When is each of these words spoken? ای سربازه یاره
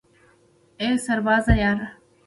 ای 0.79 0.97
سربازه 1.05 1.53
یاره 1.57 1.89